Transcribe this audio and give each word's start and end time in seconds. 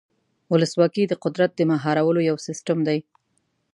ولسواکي 0.53 1.03
د 1.07 1.13
قدرت 1.23 1.51
د 1.55 1.61
مهارولو 1.71 2.21
یو 2.29 2.37
سیستم 2.47 2.77
دی. 2.87 2.99